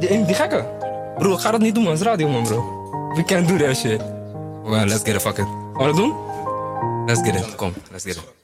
[0.00, 0.64] die, ene- die gekke?
[1.18, 1.92] Bro, ik ga dat niet doen, man.
[1.92, 2.64] Het is radio, man, bro.
[3.14, 4.15] We can't do that shit.
[4.66, 5.46] Well, let's get it, fuck it.
[5.46, 6.14] Gaan we dat doen?
[7.06, 7.54] Let's get it.
[7.54, 8.34] Kom, let's get it.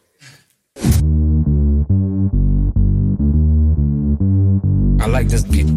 [5.01, 5.69] I like this beat.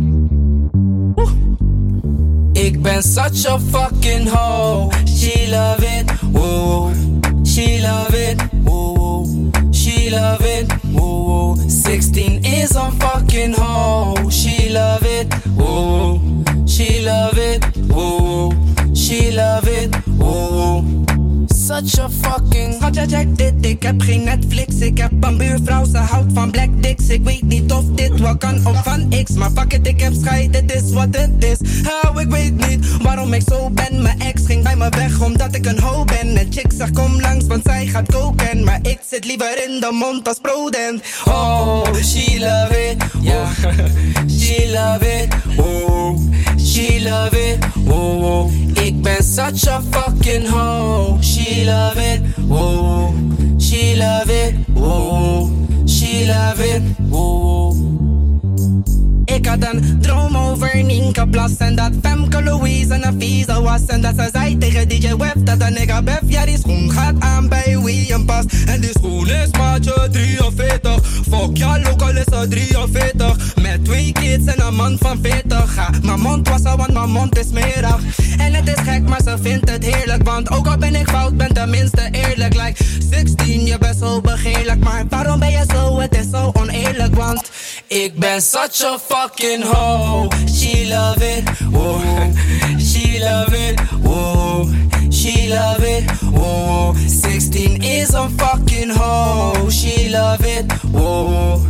[2.53, 4.91] Ik ben such a fucking hoe.
[5.05, 6.91] She love it, woo.
[7.43, 9.25] She love it, woo.
[9.71, 11.55] She love it, woo.
[11.67, 13.74] 16 is a fucking hoe.
[21.65, 22.73] Such a fucking.
[22.73, 23.53] Schatje, check dit.
[23.65, 24.75] Ik heb geen Netflix.
[24.75, 27.07] Ik heb een buurvrouw, ze houdt van black dicks.
[27.07, 29.31] Ik weet niet of dit wel kan of van X.
[29.31, 30.53] Maar fuck it, ik heb scheid.
[30.53, 31.57] Dit is wat het is.
[32.03, 34.01] Oh, ik weet niet waarom ik zo ben.
[34.01, 36.37] Mijn ex ging bij me weg omdat ik een hoe ben.
[36.37, 38.63] En chick zegt kom langs, want zij gaat koken.
[38.63, 41.01] Maar ik zit liever in de mond als prodent.
[41.25, 43.03] Oh, she love it.
[43.21, 43.49] Yeah.
[44.39, 45.24] she love it.
[48.73, 51.23] Ik ben such a fucking hoe.
[51.23, 52.21] She love it.
[52.49, 53.13] Oh,
[53.57, 54.55] she love it.
[54.75, 55.49] Oh,
[55.85, 56.81] she love it.
[57.11, 57.75] Oh.
[59.25, 64.01] Ik had een droom over Nienke Plas En dat Femke Louise een vieze was En
[64.01, 67.49] dat ze zei tegen DJ Web dat een nigga bef Ja die schoen gaat aan
[67.49, 72.93] bij William Pas En die schoen is maatje 43 Fuck ja local is er 43
[73.05, 73.14] Met
[74.11, 77.47] kids en een man van 40 ja, Mijn mond was er want mijn mond is
[77.47, 77.99] smerig
[78.37, 81.37] En het is gek maar ze vindt het heerlijk Want ook al ben ik fout
[81.37, 86.15] ben tenminste eerlijk Like 16 je bent zo begeerlijk Maar waarom ben je zo het
[86.15, 87.49] is zo oneerlijk Want
[87.87, 90.27] ik ben such a fucking hoe.
[90.47, 92.31] She love it, whoa.
[92.79, 94.67] She love it, whoa.
[95.11, 96.93] She love it, whoa.
[97.07, 99.71] 16 is a fucking hoe.
[99.71, 101.64] She love it, whoa.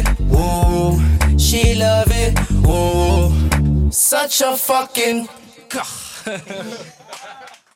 [0.00, 1.40] It.
[1.40, 3.90] She love it, whoa.
[3.90, 5.28] Such a fucking.